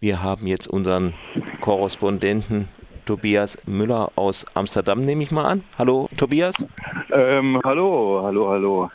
Wir 0.00 0.22
haben 0.22 0.46
jetzt 0.46 0.68
unseren 0.68 1.14
Korrespondenten 1.60 2.68
Tobias 3.04 3.58
Müller 3.66 4.12
aus 4.14 4.46
Amsterdam, 4.54 5.00
nehme 5.00 5.24
ich 5.24 5.32
mal 5.32 5.44
an. 5.44 5.64
Hallo, 5.76 6.08
Tobias. 6.16 6.54
Ähm, 7.10 7.60
hallo, 7.64 8.20
hallo, 8.22 8.48
hallo. 8.48 8.90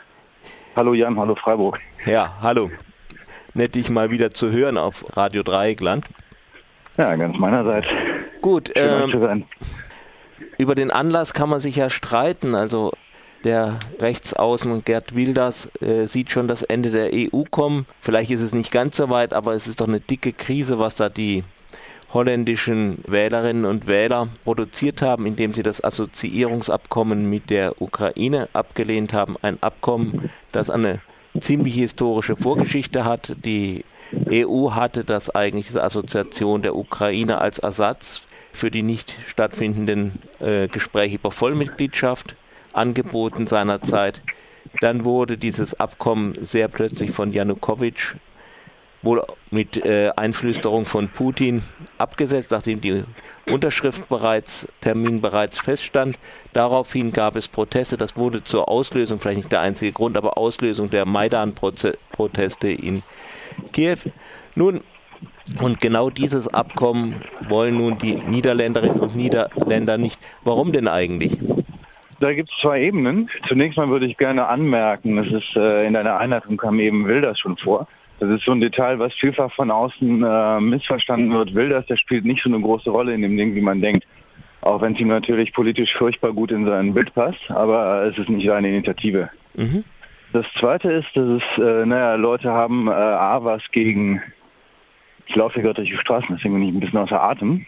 Hallo 0.74 0.94
Jan, 0.94 1.18
hallo 1.18 1.34
Freiburg. 1.34 1.78
Ja, 2.06 2.32
hallo. 2.40 2.70
Nett, 3.52 3.74
dich 3.74 3.90
mal 3.90 4.10
wieder 4.10 4.30
zu 4.30 4.50
hören 4.50 4.78
auf 4.78 5.04
Radio 5.14 5.42
Dreieckland. 5.42 6.06
Ja, 6.96 7.14
ganz 7.16 7.36
meinerseits. 7.36 7.86
Gut, 8.40 8.72
ähm, 8.74 9.44
über 10.56 10.74
den 10.74 10.90
Anlass 10.90 11.34
kann 11.34 11.50
man 11.50 11.60
sich 11.60 11.76
ja 11.76 11.90
streiten. 11.90 12.54
Also 12.54 12.94
der 13.44 13.78
Rechtsaußen 14.00 14.84
Gerd 14.84 15.14
Wilders 15.14 15.68
äh, 15.80 16.06
sieht 16.06 16.30
schon 16.30 16.48
das 16.48 16.62
Ende 16.62 16.90
der 16.90 17.10
EU 17.12 17.42
kommen. 17.50 17.86
Vielleicht 18.00 18.30
ist 18.30 18.40
es 18.40 18.54
nicht 18.54 18.72
ganz 18.72 18.96
so 18.96 19.10
weit, 19.10 19.32
aber 19.32 19.54
es 19.54 19.66
ist 19.66 19.80
doch 19.80 19.88
eine 19.88 20.00
dicke 20.00 20.32
Krise, 20.32 20.78
was 20.78 20.94
da 20.94 21.08
die 21.08 21.44
holländischen 22.12 22.98
Wählerinnen 23.06 23.64
und 23.64 23.86
Wähler 23.86 24.28
produziert 24.44 25.02
haben, 25.02 25.26
indem 25.26 25.52
sie 25.52 25.62
das 25.62 25.82
Assoziierungsabkommen 25.82 27.28
mit 27.28 27.50
der 27.50 27.82
Ukraine 27.82 28.48
abgelehnt 28.52 29.12
haben. 29.12 29.36
Ein 29.42 29.62
Abkommen, 29.62 30.30
das 30.52 30.70
eine 30.70 31.00
ziemlich 31.38 31.74
historische 31.74 32.36
Vorgeschichte 32.36 33.04
hat. 33.04 33.34
Die 33.44 33.84
EU 34.30 34.70
hatte 34.70 35.04
das 35.04 35.28
eigentlich, 35.30 35.66
diese 35.66 35.82
Assoziation 35.82 36.62
der 36.62 36.76
Ukraine 36.76 37.38
als 37.38 37.58
Ersatz 37.58 38.22
für 38.52 38.70
die 38.70 38.82
nicht 38.82 39.16
stattfindenden 39.26 40.20
äh, 40.38 40.68
Gespräche 40.68 41.16
über 41.16 41.32
Vollmitgliedschaft 41.32 42.36
angeboten 42.74 43.46
seinerzeit. 43.46 44.22
Dann 44.80 45.04
wurde 45.04 45.38
dieses 45.38 45.78
Abkommen 45.78 46.36
sehr 46.42 46.68
plötzlich 46.68 47.10
von 47.10 47.32
Janukowitsch 47.32 48.16
wohl 49.04 49.22
mit 49.50 49.76
äh, 49.84 50.10
Einflüsterung 50.16 50.86
von 50.86 51.08
Putin 51.08 51.62
abgesetzt, 51.98 52.50
nachdem 52.50 52.80
die 52.80 53.04
Unterschrift 53.46 54.08
bereits, 54.08 54.66
Termin 54.80 55.20
bereits 55.20 55.58
feststand. 55.58 56.18
Daraufhin 56.52 57.12
gab 57.12 57.36
es 57.36 57.48
Proteste. 57.48 57.96
Das 57.96 58.16
wurde 58.16 58.42
zur 58.42 58.68
Auslösung, 58.68 59.20
vielleicht 59.20 59.38
nicht 59.38 59.52
der 59.52 59.60
einzige 59.60 59.92
Grund, 59.92 60.16
aber 60.16 60.38
Auslösung 60.38 60.90
der 60.90 61.04
Maidan-Proteste 61.04 62.70
in 62.70 63.02
Kiew. 63.72 63.98
Nun, 64.54 64.80
und 65.60 65.80
genau 65.80 66.08
dieses 66.08 66.48
Abkommen 66.48 67.22
wollen 67.48 67.76
nun 67.76 67.98
die 67.98 68.14
Niederländerinnen 68.14 69.00
und 69.00 69.14
Niederländer 69.14 69.98
nicht. 69.98 70.18
Warum 70.42 70.72
denn 70.72 70.88
eigentlich? 70.88 71.38
Da 72.20 72.32
gibt 72.32 72.50
es 72.50 72.60
zwei 72.60 72.82
Ebenen. 72.82 73.28
Zunächst 73.48 73.76
mal 73.76 73.88
würde 73.88 74.06
ich 74.06 74.16
gerne 74.16 74.46
anmerken, 74.46 75.16
das 75.16 75.26
ist 75.26 75.56
äh, 75.56 75.86
in 75.86 75.94
deiner 75.94 76.18
Einleitung 76.18 76.56
kam 76.56 76.78
eben 76.80 77.06
Wilders 77.06 77.38
schon 77.38 77.56
vor. 77.56 77.86
Das 78.20 78.30
ist 78.30 78.44
so 78.44 78.52
ein 78.52 78.60
Detail, 78.60 78.98
was 78.98 79.12
vielfach 79.14 79.52
von 79.52 79.70
außen 79.70 80.22
äh, 80.22 80.60
missverstanden 80.60 81.32
wird. 81.32 81.54
Wilders, 81.54 81.86
der 81.86 81.96
spielt 81.96 82.24
nicht 82.24 82.42
so 82.42 82.48
eine 82.48 82.60
große 82.60 82.90
Rolle 82.90 83.12
in 83.12 83.22
dem 83.22 83.36
Ding, 83.36 83.54
wie 83.54 83.60
man 83.60 83.80
denkt. 83.80 84.06
Auch 84.60 84.80
wenn 84.80 84.94
es 84.94 85.00
ihm 85.00 85.08
natürlich 85.08 85.52
politisch 85.52 85.94
furchtbar 85.94 86.32
gut 86.32 86.50
in 86.50 86.64
sein 86.64 86.94
Bild 86.94 87.12
passt, 87.14 87.50
aber 87.50 88.04
es 88.04 88.16
ist 88.16 88.30
nicht 88.30 88.46
seine 88.46 88.68
Initiative. 88.68 89.28
Mhm. 89.54 89.84
Das 90.32 90.46
zweite 90.58 90.90
ist, 90.90 91.08
dass 91.14 91.28
es, 91.28 91.62
äh, 91.62 91.84
naja, 91.84 92.14
Leute 92.14 92.50
haben 92.50 92.88
äh, 92.88 92.92
A, 92.92 93.44
was 93.44 93.62
gegen, 93.72 94.22
ich 95.26 95.36
laufe 95.36 95.54
hier 95.54 95.64
gerade 95.64 95.82
durch 95.82 95.90
die 95.90 95.96
Straßen, 95.96 96.34
deswegen 96.34 96.54
bin 96.54 96.62
ich 96.62 96.74
ein 96.74 96.80
bisschen 96.80 96.98
außer 96.98 97.22
Atem. 97.22 97.66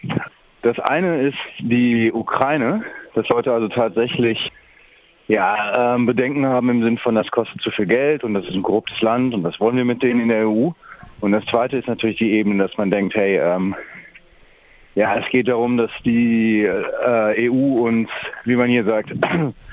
Das 0.63 0.79
eine 0.79 1.11
ist 1.17 1.37
die 1.59 2.11
Ukraine, 2.11 2.83
dass 3.17 3.27
Leute 3.29 3.51
also 3.51 3.67
tatsächlich 3.67 4.51
ja, 5.27 5.95
ähm, 5.95 6.05
Bedenken 6.05 6.45
haben 6.45 6.69
im 6.69 6.83
Sinn 6.83 6.97
von, 6.97 7.15
das 7.15 7.29
kostet 7.31 7.61
zu 7.61 7.71
viel 7.71 7.85
Geld 7.85 8.23
und 8.23 8.33
das 8.33 8.45
ist 8.45 8.53
ein 8.53 8.63
korruptes 8.63 9.01
Land 9.01 9.33
und 9.33 9.43
was 9.43 9.59
wollen 9.59 9.75
wir 9.75 9.85
mit 9.85 10.01
denen 10.01 10.21
in 10.21 10.29
der 10.29 10.47
EU? 10.47 10.69
Und 11.19 11.31
das 11.31 11.43
zweite 11.45 11.77
ist 11.77 11.87
natürlich 11.87 12.17
die 12.17 12.31
Ebene, 12.33 12.63
dass 12.63 12.77
man 12.77 12.91
denkt, 12.91 13.15
hey, 13.15 13.37
ähm, 13.37 13.75
ja, 14.95 15.17
es 15.17 15.29
geht 15.29 15.47
darum, 15.47 15.77
dass 15.77 15.91
die 16.05 16.63
äh, 16.63 17.49
EU 17.49 17.85
uns, 17.85 18.09
wie 18.45 18.55
man 18.55 18.69
hier 18.69 18.83
sagt, 18.83 19.11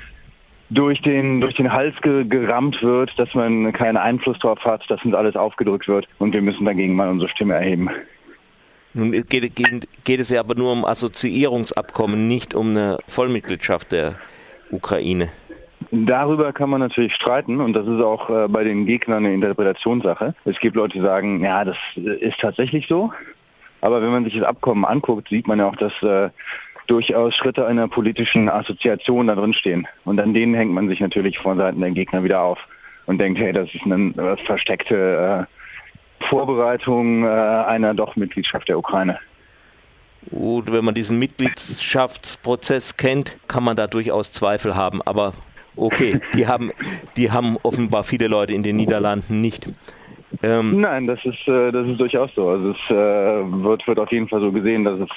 durch 0.70 1.00
den, 1.02 1.40
durch 1.40 1.54
den 1.54 1.72
Hals 1.72 1.94
ge 2.00 2.24
gerammt 2.24 2.82
wird, 2.82 3.12
dass 3.18 3.32
man 3.34 3.72
keinen 3.72 3.96
Einfluss 3.96 4.38
darauf 4.40 4.64
hat, 4.64 4.82
dass 4.88 5.04
uns 5.04 5.14
alles 5.14 5.36
aufgedrückt 5.36 5.86
wird 5.86 6.08
und 6.18 6.32
wir 6.32 6.42
müssen 6.42 6.64
dagegen 6.64 6.96
mal 6.96 7.10
unsere 7.10 7.30
Stimme 7.30 7.54
erheben. 7.54 7.90
Nun 8.94 9.10
geht, 9.10 9.56
geht, 9.56 9.88
geht 10.04 10.20
es 10.20 10.30
ja 10.30 10.40
aber 10.40 10.54
nur 10.54 10.72
um 10.72 10.84
Assoziierungsabkommen, 10.84 12.28
nicht 12.28 12.54
um 12.54 12.70
eine 12.70 12.98
Vollmitgliedschaft 13.08 13.90
der 13.90 14.14
Ukraine. 14.70 15.30
Darüber 15.90 16.52
kann 16.52 16.70
man 16.70 16.80
natürlich 16.80 17.14
streiten 17.14 17.60
und 17.60 17.72
das 17.74 17.86
ist 17.86 18.00
auch 18.00 18.30
äh, 18.30 18.48
bei 18.48 18.64
den 18.64 18.86
Gegnern 18.86 19.24
eine 19.24 19.34
Interpretationssache. 19.34 20.34
Es 20.44 20.58
gibt 20.60 20.76
Leute, 20.76 20.94
die 20.94 21.04
sagen, 21.04 21.42
ja, 21.42 21.64
das 21.64 21.76
ist 21.96 22.38
tatsächlich 22.40 22.86
so. 22.88 23.12
Aber 23.80 24.00
wenn 24.00 24.10
man 24.10 24.24
sich 24.24 24.34
das 24.34 24.44
Abkommen 24.44 24.84
anguckt, 24.84 25.28
sieht 25.28 25.46
man 25.46 25.58
ja 25.58 25.68
auch, 25.68 25.76
dass 25.76 25.92
äh, 26.02 26.30
durchaus 26.86 27.34
Schritte 27.34 27.66
einer 27.66 27.88
politischen 27.88 28.48
Assoziation 28.48 29.26
da 29.26 29.34
drin 29.34 29.52
stehen. 29.52 29.86
Und 30.04 30.20
an 30.20 30.34
denen 30.34 30.54
hängt 30.54 30.72
man 30.72 30.88
sich 30.88 31.00
natürlich 31.00 31.38
von 31.38 31.58
Seiten 31.58 31.80
der 31.80 31.90
Gegner 31.90 32.24
wieder 32.24 32.40
auf 32.40 32.58
und 33.06 33.20
denkt, 33.20 33.38
hey, 33.38 33.52
das 33.52 33.68
ist 33.74 33.84
eine 33.84 34.14
äh, 34.16 34.36
versteckte 34.44 35.46
äh, 35.46 35.53
Vorbereitung 36.28 37.24
äh, 37.24 37.28
einer 37.28 37.94
doch 37.94 38.16
Mitgliedschaft 38.16 38.68
der 38.68 38.78
Ukraine. 38.78 39.18
Gut, 40.30 40.72
wenn 40.72 40.84
man 40.84 40.94
diesen 40.94 41.18
Mitgliedschaftsprozess 41.18 42.96
kennt, 42.96 43.36
kann 43.46 43.62
man 43.62 43.76
da 43.76 43.86
durchaus 43.86 44.32
Zweifel 44.32 44.74
haben. 44.74 45.02
Aber 45.02 45.32
okay, 45.76 46.20
die 46.34 46.46
haben, 46.48 46.72
die 47.16 47.30
haben 47.30 47.56
offenbar 47.62 48.04
viele 48.04 48.28
Leute 48.28 48.54
in 48.54 48.62
den 48.62 48.76
Niederlanden 48.76 49.40
nicht. 49.40 49.68
Ähm, 50.42 50.80
Nein, 50.80 51.06
das 51.06 51.24
ist, 51.24 51.46
äh, 51.46 51.70
das 51.70 51.86
ist 51.86 52.00
durchaus 52.00 52.30
so. 52.34 52.48
Also 52.48 52.70
es 52.70 52.90
äh, 52.90 52.94
wird, 52.94 53.86
wird 53.86 53.98
auf 53.98 54.10
jeden 54.10 54.28
Fall 54.28 54.40
so 54.40 54.50
gesehen, 54.50 54.84
dass 54.84 55.00
es 55.00 55.10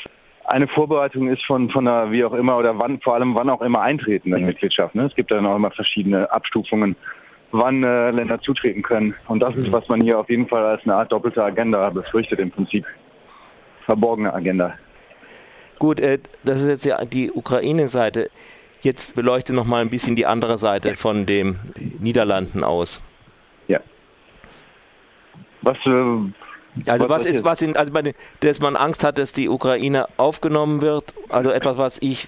eine 0.46 0.68
Vorbereitung 0.68 1.28
ist 1.28 1.46
von, 1.46 1.70
von 1.70 1.88
einer, 1.88 2.12
wie 2.12 2.24
auch 2.24 2.34
immer, 2.34 2.58
oder 2.58 2.80
wann, 2.80 3.00
vor 3.02 3.16
allem 3.16 3.36
wann 3.36 3.50
auch 3.50 3.62
immer 3.62 3.82
eintreten 3.82 4.34
in 4.34 4.46
Mitgliedschaft. 4.46 4.96
Ne? 4.96 5.06
Es 5.06 5.16
gibt 5.16 5.32
dann 5.32 5.46
auch 5.46 5.56
immer 5.56 5.72
verschiedene 5.72 6.32
Abstufungen 6.32 6.96
wann 7.52 7.84
äh, 7.84 8.12
Länder 8.12 8.40
zutreten 8.42 8.82
können. 8.82 9.16
Und 9.28 9.40
das 9.40 9.56
ist, 9.56 9.72
was 9.72 9.88
man 9.88 10.02
hier 10.02 10.20
auf 10.20 10.30
jeden 10.30 10.48
Fall 10.48 10.64
als 10.66 10.84
eine 10.84 10.96
Art 10.96 11.12
doppelte 11.12 11.44
Agenda 11.44 11.90
befürchtet 11.90 12.40
im 12.40 12.52
Prinzip. 12.52 12.86
Verborgene 13.86 14.34
Agenda. 14.34 14.74
Gut, 15.80 16.00
äh, 16.00 16.20
das 16.44 16.62
ist 16.62 16.68
jetzt 16.68 16.86
ja 16.86 17.04
die 17.06 17.32
Ukraine-Seite. 17.32 18.30
Jetzt 18.82 19.16
beleuchte 19.16 19.54
noch 19.54 19.66
mal 19.66 19.82
ein 19.82 19.90
bisschen 19.90 20.16
die 20.16 20.26
andere 20.26 20.58
Seite 20.58 20.96
von 20.96 21.26
den 21.26 21.58
Niederlanden 22.00 22.64
aus. 22.64 23.02
Ja. 23.68 23.80
Was, 25.62 25.78
äh, 25.86 26.47
also 26.86 27.10
was, 27.10 27.26
ist, 27.26 27.44
was 27.44 27.62
in, 27.62 27.76
also 27.76 27.92
meine, 27.92 28.14
dass 28.42 28.60
man 28.60 28.76
Angst 28.76 29.04
hat, 29.04 29.18
dass 29.18 29.34
die 29.34 29.50
Ukraine 29.50 30.06
aufgenommen 30.18 30.82
wird, 30.82 31.16
also 31.30 31.50
etwas, 31.52 31.78
was 31.78 31.98
ich 32.02 32.28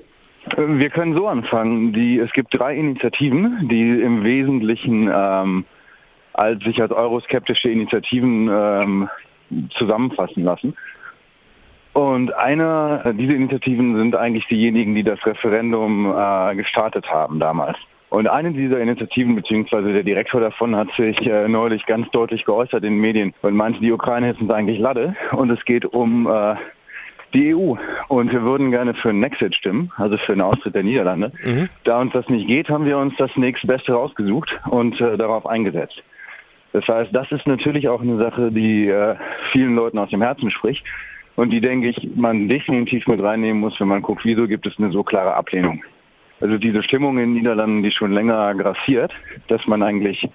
Wir 0.57 0.89
können 0.89 1.15
so 1.15 1.27
anfangen. 1.27 1.93
Die, 1.93 2.19
es 2.19 2.31
gibt 2.33 2.57
drei 2.57 2.75
Initiativen, 2.75 3.67
die 3.69 4.01
im 4.01 4.23
Wesentlichen 4.23 5.09
ähm, 5.13 5.65
als, 6.33 6.63
sich 6.63 6.81
als 6.81 6.91
euroskeptische 6.91 7.69
Initiativen 7.69 8.49
ähm, 8.51 9.09
zusammenfassen 9.77 10.43
lassen. 10.43 10.75
Und 11.93 12.33
eine 12.33 13.13
dieser 13.17 13.35
Initiativen 13.35 13.95
sind 13.95 14.15
eigentlich 14.15 14.47
diejenigen, 14.47 14.95
die 14.95 15.03
das 15.03 15.23
Referendum 15.25 16.11
äh, 16.11 16.55
gestartet 16.55 17.07
haben 17.07 17.39
damals. 17.39 17.77
Und 18.09 18.27
eine 18.27 18.51
dieser 18.51 18.79
Initiativen, 18.79 19.35
beziehungsweise 19.35 19.93
der 19.93 20.03
Direktor 20.03 20.41
davon, 20.41 20.75
hat 20.75 20.89
sich 20.97 21.19
äh, 21.25 21.47
neulich 21.47 21.85
ganz 21.85 22.09
deutlich 22.11 22.45
geäußert 22.45 22.83
in 22.83 22.93
den 22.93 23.01
Medien 23.01 23.33
und 23.41 23.55
meinte, 23.55 23.79
die 23.79 23.91
Ukraine 23.91 24.31
ist 24.31 24.53
eigentlich 24.53 24.79
Lade 24.79 25.15
und 25.31 25.49
es 25.49 25.63
geht 25.65 25.85
um 25.85 26.27
äh, 26.27 26.55
die 27.33 27.55
EU. 27.55 27.75
Und 28.07 28.31
wir 28.31 28.43
würden 28.43 28.71
gerne 28.71 28.93
für 28.93 29.09
einen 29.09 29.23
Exit 29.23 29.55
stimmen, 29.55 29.91
also 29.97 30.17
für 30.17 30.33
einen 30.33 30.41
Austritt 30.41 30.75
der 30.75 30.83
Niederlande. 30.83 31.31
Mhm. 31.43 31.69
Da 31.83 31.99
uns 31.99 32.13
das 32.13 32.27
nicht 32.29 32.47
geht, 32.47 32.69
haben 32.69 32.85
wir 32.85 32.97
uns 32.97 33.13
das 33.17 33.35
nächstbeste 33.35 33.93
rausgesucht 33.93 34.49
und 34.69 34.99
äh, 35.01 35.17
darauf 35.17 35.45
eingesetzt. 35.45 36.01
Das 36.73 36.87
heißt, 36.87 37.13
das 37.13 37.31
ist 37.31 37.45
natürlich 37.45 37.87
auch 37.87 38.01
eine 38.01 38.17
Sache, 38.17 38.51
die 38.51 38.87
äh, 38.87 39.15
vielen 39.51 39.75
Leuten 39.75 39.99
aus 39.99 40.09
dem 40.09 40.21
Herzen 40.21 40.49
spricht 40.49 40.83
und 41.35 41.51
die, 41.51 41.61
denke 41.61 41.89
ich, 41.89 42.09
man 42.15 42.47
definitiv 42.47 43.07
mit 43.07 43.21
reinnehmen 43.21 43.59
muss, 43.59 43.79
wenn 43.79 43.87
man 43.87 44.01
guckt, 44.01 44.25
wieso 44.25 44.47
gibt 44.47 44.65
es 44.65 44.77
eine 44.77 44.91
so 44.91 45.03
klare 45.03 45.33
Ablehnung. 45.35 45.83
Also 46.41 46.57
diese 46.57 46.83
Stimmung 46.83 47.17
in 47.17 47.25
den 47.25 47.33
Niederlanden, 47.33 47.83
die 47.83 47.91
schon 47.91 48.11
länger 48.11 48.53
grassiert, 48.55 49.13
dass 49.47 49.65
man 49.67 49.81
eigentlich 49.81 50.27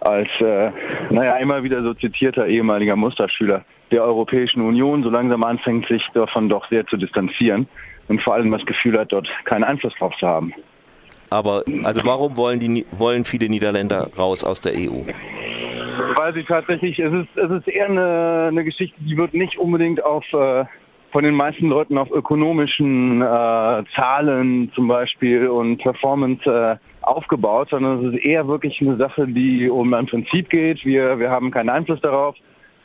als, 0.00 0.28
äh, 0.40 0.70
naja, 1.10 1.36
immer 1.36 1.62
wieder 1.62 1.82
so 1.82 1.94
zitierter 1.94 2.46
ehemaliger 2.46 2.96
Musterschüler 2.96 3.64
der 3.90 4.02
Europäischen 4.02 4.60
Union 4.60 5.02
so 5.02 5.10
langsam 5.10 5.44
anfängt, 5.44 5.86
sich 5.88 6.02
davon 6.12 6.48
doch 6.48 6.68
sehr 6.68 6.86
zu 6.86 6.96
distanzieren 6.96 7.68
und 8.08 8.20
vor 8.22 8.34
allem 8.34 8.50
das 8.50 8.64
Gefühl 8.66 8.98
hat, 8.98 9.12
dort 9.12 9.28
keinen 9.44 9.64
Einfluss 9.64 9.94
drauf 9.98 10.14
zu 10.18 10.26
haben. 10.26 10.52
Aber 11.30 11.64
also 11.82 12.02
warum 12.04 12.36
wollen 12.36 12.60
die 12.60 12.86
wollen 12.92 13.24
viele 13.24 13.48
Niederländer 13.48 14.10
raus 14.16 14.44
aus 14.44 14.60
der 14.60 14.74
EU? 14.74 15.02
Weil 16.16 16.34
sie 16.34 16.44
tatsächlich, 16.44 16.98
es 16.98 17.12
ist, 17.12 17.36
es 17.36 17.50
ist 17.50 17.68
eher 17.68 17.86
eine, 17.86 18.46
eine 18.50 18.64
Geschichte, 18.64 18.96
die 19.00 19.16
wird 19.16 19.34
nicht 19.34 19.58
unbedingt 19.58 20.04
auf 20.04 20.24
äh, 20.32 20.64
von 21.12 21.24
den 21.24 21.34
meisten 21.34 21.68
Leuten 21.68 21.98
auf 21.98 22.10
ökonomischen 22.10 23.22
äh, 23.22 23.84
Zahlen 23.94 24.70
zum 24.74 24.88
Beispiel 24.88 25.48
und 25.48 25.78
Performance 25.78 26.44
äh, 26.44 26.76
aufgebaut, 27.02 27.68
sondern 27.70 28.04
es 28.04 28.14
ist 28.14 28.24
eher 28.24 28.46
wirklich 28.48 28.80
eine 28.80 28.96
Sache, 28.96 29.26
die 29.26 29.68
um 29.68 29.94
ein 29.94 30.06
Prinzip 30.06 30.50
geht. 30.50 30.84
Wir, 30.84 31.18
wir 31.18 31.30
haben 31.30 31.50
keinen 31.50 31.70
Einfluss 31.70 32.00
darauf. 32.00 32.36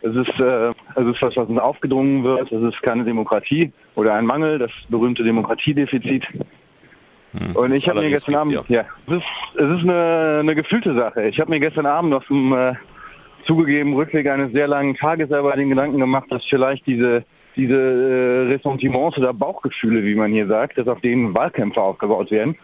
Es 0.01 0.15
ist, 0.15 0.39
äh, 0.39 0.69
es 0.69 1.07
ist 1.07 1.21
was, 1.21 1.35
was 1.35 1.47
uns 1.47 1.59
aufgedrungen 1.59 2.23
wird. 2.23 2.51
Es 2.51 2.61
ist 2.61 2.81
keine 2.81 3.03
Demokratie 3.03 3.71
oder 3.95 4.13
ein 4.13 4.25
Mangel, 4.25 4.59
das 4.59 4.71
berühmte 4.89 5.23
Demokratiedefizit. 5.23 6.25
Hm, 7.33 7.55
und 7.55 7.73
ich 7.73 7.87
habe 7.87 8.01
mir 8.01 8.09
gestern 8.09 8.35
Abend, 8.35 8.53
ja, 8.53 8.63
ja 8.67 8.85
es 9.07 9.13
ist, 9.13 9.23
es 9.55 9.77
ist 9.77 9.83
eine, 9.83 10.39
eine 10.41 10.55
gefühlte 10.55 10.93
Sache. 10.95 11.27
Ich 11.27 11.39
habe 11.39 11.51
mir 11.51 11.59
gestern 11.59 11.85
Abend 11.85 12.13
auf 12.13 12.25
dem 12.27 12.53
äh, 12.53 12.73
zugegeben 13.45 13.93
Rückweg 13.93 14.27
eines 14.27 14.51
sehr 14.51 14.67
langen 14.67 14.95
Tages 14.95 15.29
selber 15.29 15.55
den 15.55 15.69
Gedanken 15.69 15.99
gemacht, 15.99 16.25
dass 16.29 16.43
vielleicht 16.45 16.85
diese 16.87 17.23
diese 17.55 17.73
äh, 17.73 18.53
Ressentiments 18.53 19.17
oder 19.17 19.33
Bauchgefühle, 19.33 20.03
wie 20.03 20.15
man 20.15 20.31
hier 20.31 20.47
sagt, 20.47 20.77
dass 20.77 20.87
auf 20.87 21.01
denen 21.01 21.35
Wahlkämpfe 21.35 21.81
aufgebaut 21.81 22.31
werden, 22.31 22.55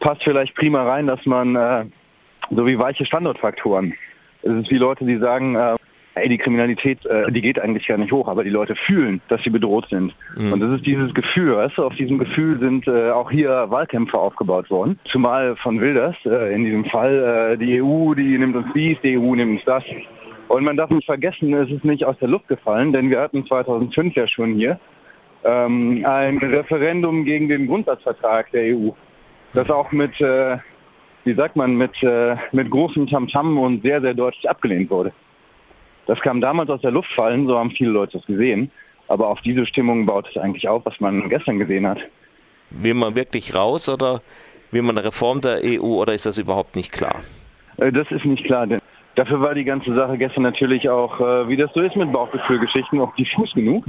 passt 0.00 0.22
vielleicht 0.24 0.54
prima 0.54 0.82
rein, 0.82 1.06
dass 1.06 1.24
man 1.26 1.56
äh, 1.56 1.84
so 2.50 2.66
wie 2.66 2.78
weiche 2.78 3.06
Standortfaktoren. 3.06 3.94
Es 4.42 4.52
ist 4.52 4.70
wie 4.70 4.78
Leute, 4.78 5.04
die 5.04 5.18
sagen, 5.18 5.54
äh, 5.54 5.74
ey, 6.14 6.28
die 6.28 6.38
Kriminalität, 6.38 7.04
äh, 7.06 7.30
die 7.30 7.40
geht 7.40 7.58
eigentlich 7.58 7.86
gar 7.86 7.98
nicht 7.98 8.12
hoch, 8.12 8.28
aber 8.28 8.44
die 8.44 8.50
Leute 8.50 8.74
fühlen, 8.74 9.20
dass 9.28 9.42
sie 9.42 9.50
bedroht 9.50 9.86
sind. 9.88 10.14
Mhm. 10.36 10.52
Und 10.52 10.60
das 10.60 10.72
ist 10.76 10.86
dieses 10.86 11.14
Gefühl, 11.14 11.56
weißt 11.56 11.78
du, 11.78 11.84
auf 11.84 11.94
diesem 11.94 12.18
Gefühl 12.18 12.58
sind 12.58 12.86
äh, 12.86 13.10
auch 13.10 13.30
hier 13.30 13.66
Wahlkämpfe 13.68 14.18
aufgebaut 14.18 14.70
worden. 14.70 14.98
Zumal 15.10 15.56
von 15.56 15.80
Wilders, 15.80 16.16
äh, 16.24 16.54
in 16.54 16.64
diesem 16.64 16.84
Fall, 16.86 17.52
äh, 17.52 17.58
die 17.58 17.82
EU, 17.82 18.14
die 18.14 18.36
nimmt 18.38 18.56
uns 18.56 18.66
dies, 18.74 18.98
die 19.02 19.18
EU 19.18 19.34
nimmt 19.34 19.58
uns 19.58 19.64
das. 19.64 19.84
Und 20.52 20.64
man 20.64 20.76
darf 20.76 20.90
nicht 20.90 21.06
vergessen, 21.06 21.54
es 21.54 21.70
ist 21.70 21.82
nicht 21.82 22.04
aus 22.04 22.18
der 22.18 22.28
Luft 22.28 22.46
gefallen, 22.46 22.92
denn 22.92 23.08
wir 23.08 23.22
hatten 23.22 23.46
2005 23.46 24.14
ja 24.14 24.28
schon 24.28 24.52
hier 24.52 24.78
ähm, 25.44 26.04
ein 26.04 26.36
Referendum 26.36 27.24
gegen 27.24 27.48
den 27.48 27.66
Grundsatzvertrag 27.68 28.50
der 28.50 28.76
EU, 28.76 28.90
das 29.54 29.70
auch 29.70 29.90
mit, 29.92 30.20
äh, 30.20 30.58
wie 31.24 31.32
sagt 31.32 31.56
man, 31.56 31.76
mit, 31.76 31.94
äh, 32.02 32.36
mit 32.52 32.70
großem 32.70 33.06
Tamtam 33.06 33.56
und 33.56 33.80
sehr, 33.80 34.02
sehr 34.02 34.12
deutlich 34.12 34.46
abgelehnt 34.50 34.90
wurde. 34.90 35.12
Das 36.04 36.20
kam 36.20 36.42
damals 36.42 36.68
aus 36.68 36.82
der 36.82 36.90
Luft 36.90 37.10
fallen, 37.16 37.46
so 37.46 37.58
haben 37.58 37.70
viele 37.70 37.88
Leute 37.88 38.18
es 38.18 38.26
gesehen. 38.26 38.70
Aber 39.08 39.28
auf 39.28 39.40
diese 39.40 39.64
Stimmung 39.64 40.04
baut 40.04 40.28
es 40.28 40.36
eigentlich 40.36 40.68
auf, 40.68 40.84
was 40.84 41.00
man 41.00 41.30
gestern 41.30 41.60
gesehen 41.60 41.86
hat. 41.86 42.00
Will 42.68 42.92
man 42.92 43.14
wirklich 43.14 43.54
raus 43.54 43.88
oder 43.88 44.20
will 44.70 44.82
man 44.82 44.98
eine 44.98 45.06
Reform 45.06 45.40
der 45.40 45.60
EU 45.64 46.02
oder 46.02 46.12
ist 46.12 46.26
das 46.26 46.36
überhaupt 46.36 46.76
nicht 46.76 46.92
klar? 46.92 47.22
Äh, 47.78 47.90
das 47.90 48.10
ist 48.10 48.26
nicht 48.26 48.44
klar, 48.44 48.66
denn 48.66 48.81
Dafür 49.14 49.40
war 49.40 49.54
die 49.54 49.64
ganze 49.64 49.94
Sache 49.94 50.16
gestern 50.16 50.42
natürlich 50.42 50.88
auch, 50.88 51.20
äh, 51.20 51.48
wie 51.48 51.56
das 51.56 51.70
so 51.74 51.80
ist 51.80 51.96
mit 51.96 52.12
Bauchgefühlgeschichten, 52.12 53.00
auch 53.00 53.14
diffus 53.14 53.52
genug. 53.52 53.84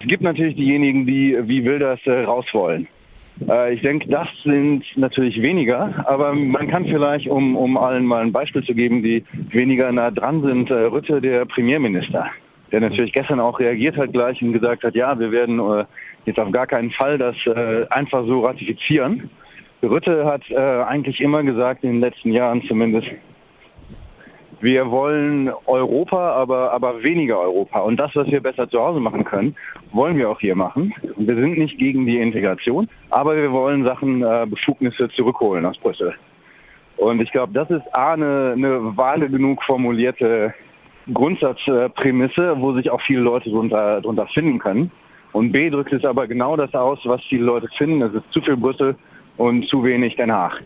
Es 0.00 0.06
gibt 0.06 0.22
natürlich 0.22 0.56
diejenigen, 0.56 1.06
die 1.06 1.36
wie 1.42 1.64
will 1.64 1.78
das 1.78 2.00
äh, 2.06 2.24
raus 2.24 2.46
wollen. 2.52 2.88
Äh, 3.48 3.74
ich 3.74 3.82
denke, 3.82 4.08
das 4.08 4.28
sind 4.44 4.84
natürlich 4.96 5.40
weniger, 5.42 6.04
aber 6.06 6.34
man 6.34 6.68
kann 6.68 6.84
vielleicht, 6.84 7.28
um, 7.28 7.56
um 7.56 7.76
allen 7.76 8.04
mal 8.04 8.22
ein 8.22 8.32
Beispiel 8.32 8.62
zu 8.64 8.74
geben, 8.74 9.02
die 9.02 9.24
weniger 9.50 9.90
nah 9.92 10.10
dran 10.10 10.42
sind, 10.42 10.70
äh, 10.70 10.74
Rütte, 10.74 11.20
der 11.20 11.44
Premierminister, 11.44 12.26
der 12.72 12.80
natürlich 12.80 13.12
gestern 13.12 13.40
auch 13.40 13.58
reagiert 13.58 13.96
hat 13.96 14.12
gleich 14.12 14.40
und 14.42 14.52
gesagt 14.52 14.84
hat, 14.84 14.94
ja, 14.94 15.18
wir 15.18 15.32
werden 15.32 15.58
äh, 15.58 15.84
jetzt 16.26 16.40
auf 16.40 16.50
gar 16.52 16.66
keinen 16.66 16.90
Fall 16.90 17.18
das 17.18 17.36
äh, 17.46 17.86
einfach 17.90 18.24
so 18.26 18.40
ratifizieren. 18.40 19.30
Rütte 19.82 20.24
hat 20.24 20.50
eigentlich 20.50 21.20
immer 21.20 21.42
gesagt, 21.42 21.84
in 21.84 21.92
den 21.92 22.00
letzten 22.00 22.32
Jahren 22.32 22.62
zumindest, 22.62 23.06
wir 24.64 24.90
wollen 24.90 25.50
Europa, 25.66 26.32
aber, 26.32 26.72
aber 26.72 27.02
weniger 27.02 27.38
Europa. 27.38 27.80
Und 27.80 27.98
das, 27.98 28.16
was 28.16 28.26
wir 28.28 28.40
besser 28.40 28.66
zu 28.66 28.80
Hause 28.80 28.98
machen 28.98 29.22
können, 29.22 29.54
wollen 29.92 30.16
wir 30.16 30.30
auch 30.30 30.40
hier 30.40 30.56
machen. 30.56 30.94
Wir 31.18 31.34
sind 31.34 31.58
nicht 31.58 31.78
gegen 31.78 32.06
die 32.06 32.18
Integration, 32.18 32.88
aber 33.10 33.36
wir 33.36 33.52
wollen 33.52 33.84
Sachen, 33.84 34.22
äh, 34.22 34.46
Befugnisse 34.48 35.10
zurückholen 35.10 35.66
aus 35.66 35.76
Brüssel. 35.76 36.14
Und 36.96 37.20
ich 37.20 37.30
glaube, 37.30 37.52
das 37.52 37.70
ist 37.70 37.82
A, 37.92 38.14
eine, 38.14 38.54
eine 38.56 38.96
vage 38.96 39.28
genug 39.28 39.62
formulierte 39.64 40.54
Grundsatzprämisse, 41.12 42.58
wo 42.58 42.72
sich 42.72 42.88
auch 42.88 43.02
viele 43.02 43.20
Leute 43.20 43.50
drunter, 43.50 44.00
drunter 44.00 44.26
finden 44.28 44.58
können. 44.58 44.90
Und 45.32 45.52
B 45.52 45.68
drückt 45.68 45.92
es 45.92 46.06
aber 46.06 46.26
genau 46.26 46.56
das 46.56 46.72
aus, 46.72 47.00
was 47.04 47.20
viele 47.28 47.44
Leute 47.44 47.68
finden. 47.76 48.00
Es 48.00 48.14
ist 48.14 48.32
zu 48.32 48.40
viel 48.40 48.56
Brüssel 48.56 48.96
und 49.36 49.68
zu 49.68 49.84
wenig 49.84 50.16
Den 50.16 50.32
Haag. 50.32 50.62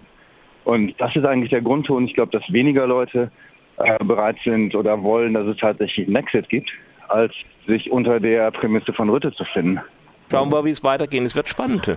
Und 0.64 0.94
das 0.98 1.16
ist 1.16 1.26
eigentlich 1.26 1.50
der 1.50 1.62
Grundton. 1.62 2.04
Ich 2.04 2.14
glaube, 2.14 2.30
dass 2.30 2.52
weniger 2.52 2.86
Leute 2.86 3.32
äh, 3.78 4.04
bereit 4.04 4.36
sind 4.44 4.74
oder 4.74 5.02
wollen, 5.02 5.34
dass 5.34 5.46
es 5.46 5.56
tatsächlich 5.56 6.06
einen 6.06 6.16
Exit 6.16 6.48
gibt, 6.48 6.70
als 7.08 7.32
sich 7.66 7.90
unter 7.90 8.20
der 8.20 8.50
Prämisse 8.50 8.92
von 8.92 9.08
Rütte 9.08 9.32
zu 9.32 9.44
finden. 9.44 9.80
Schauen 10.30 10.50
wir, 10.50 10.64
wie 10.64 10.70
es 10.70 10.82
weitergeht. 10.84 11.22
Es 11.22 11.36
wird 11.36 11.48
spannend. 11.48 11.96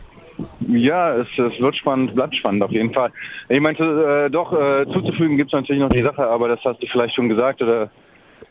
Ja, 0.68 1.16
es, 1.16 1.28
es, 1.38 1.60
wird 1.60 1.76
spannend, 1.76 2.16
bleibt 2.16 2.36
spannend 2.36 2.64
auf 2.64 2.72
jeden 2.72 2.94
Fall. 2.94 3.12
Ich 3.50 3.60
meinte, 3.60 4.26
äh, 4.26 4.30
doch, 4.30 4.54
äh, 4.54 4.86
zuzufügen 4.92 5.38
gibt 5.38 5.50
es 5.50 5.54
natürlich 5.54 5.82
noch 5.82 5.90
die 5.90 6.02
Sache, 6.02 6.26
aber 6.26 6.48
das 6.48 6.60
hast 6.64 6.82
du 6.82 6.88
vielleicht 6.88 7.16
schon 7.16 7.30
gesagt 7.30 7.62
oder 7.62 7.92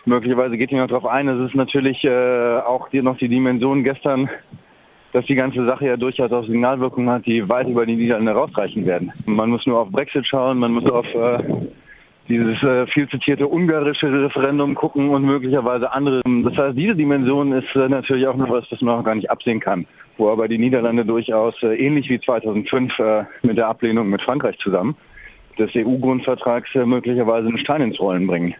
möglicherweise 0.04 0.56
geht 0.56 0.70
ihr 0.70 0.80
noch 0.80 0.88
darauf 0.88 1.06
ein. 1.06 1.28
Es 1.28 1.48
ist 1.48 1.54
natürlich 1.54 2.04
äh, 2.04 2.58
auch 2.58 2.88
die, 2.90 3.02
noch 3.02 3.16
die 3.16 3.28
Dimension 3.28 3.82
gestern, 3.82 4.28
dass 5.12 5.24
die 5.26 5.34
ganze 5.34 5.64
Sache 5.64 5.86
ja 5.86 5.96
durchaus 5.96 6.30
auch 6.30 6.44
Signalwirkungen 6.44 7.10
hat, 7.10 7.26
die 7.26 7.48
weit 7.48 7.68
über 7.68 7.86
die 7.86 7.96
Niederlande 7.96 8.32
rausreichen 8.32 8.86
werden. 8.86 9.12
Man 9.26 9.50
muss 9.50 9.66
nur 9.66 9.80
auf 9.80 9.90
Brexit 9.90 10.26
schauen, 10.26 10.58
man 10.58 10.72
muss 10.72 10.88
auf 10.90 11.06
äh, 11.14 11.42
dieses 12.30 12.62
äh, 12.62 12.86
viel 12.86 13.08
zitierte 13.08 13.46
ungarische 13.46 14.10
Referendum 14.10 14.74
gucken 14.74 15.10
und 15.10 15.24
möglicherweise 15.24 15.92
andere. 15.92 16.20
Das 16.44 16.56
heißt, 16.56 16.78
diese 16.78 16.94
Dimension 16.94 17.52
ist 17.52 17.74
äh, 17.74 17.88
natürlich 17.88 18.26
auch 18.26 18.36
noch 18.36 18.48
was, 18.48 18.68
das 18.70 18.80
man 18.80 19.00
auch 19.00 19.04
gar 19.04 19.16
nicht 19.16 19.30
absehen 19.30 19.60
kann. 19.60 19.86
Wo 20.16 20.30
aber 20.30 20.48
die 20.48 20.58
Niederlande 20.58 21.04
durchaus 21.04 21.54
äh, 21.62 21.76
ähnlich 21.76 22.08
wie 22.08 22.20
2005 22.20 22.98
äh, 22.98 23.24
mit 23.42 23.58
der 23.58 23.68
Ablehnung 23.68 24.08
mit 24.08 24.22
Frankreich 24.22 24.56
zusammen 24.58 24.96
des 25.58 25.70
EU-Grundvertrags 25.74 26.74
äh, 26.74 26.86
möglicherweise 26.86 27.48
einen 27.48 27.58
Stein 27.58 27.82
ins 27.82 28.00
Rollen 28.00 28.26
bringen. 28.26 28.54